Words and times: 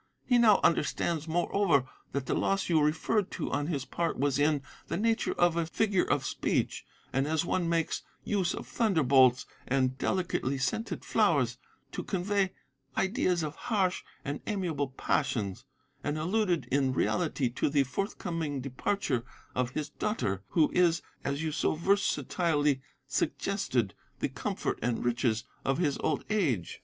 He 0.25 0.39
now 0.39 0.59
understands, 0.63 1.27
moreover, 1.27 1.85
that 2.11 2.25
the 2.25 2.33
loss 2.33 2.69
you 2.69 2.81
referred 2.81 3.29
to 3.33 3.51
on 3.51 3.67
his 3.67 3.85
part 3.85 4.17
was 4.17 4.39
in 4.39 4.63
the 4.87 4.97
nature 4.97 5.33
of 5.33 5.55
a 5.55 5.67
figure 5.67 6.05
of 6.05 6.25
speech, 6.25 6.83
as 7.13 7.45
one 7.45 7.69
makes 7.69 8.01
use 8.23 8.55
of 8.55 8.65
thunderbolts 8.67 9.45
and 9.67 9.99
delicately 9.99 10.57
scented 10.57 11.05
flowers 11.05 11.59
to 11.91 12.03
convey 12.03 12.51
ideas 12.97 13.43
of 13.43 13.53
harsh 13.55 14.01
and 14.25 14.41
amiable 14.47 14.87
passions, 14.87 15.65
and 16.03 16.17
alluded 16.17 16.67
in 16.71 16.93
reality 16.93 17.47
to 17.49 17.69
the 17.69 17.83
forthcoming 17.83 18.59
departure 18.59 19.23
of 19.53 19.69
his 19.75 19.89
daughter, 19.89 20.41
who 20.47 20.71
is, 20.73 21.03
as 21.23 21.43
you 21.43 21.51
so 21.51 21.75
versatilely 21.75 22.81
suggested, 23.05 23.93
the 24.19 24.29
comfort 24.29 24.79
and 24.81 25.05
riches 25.05 25.43
of 25.63 25.77
his 25.77 25.99
old 25.99 26.25
age. 26.31 26.79